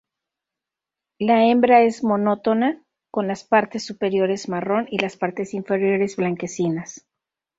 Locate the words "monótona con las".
2.03-3.43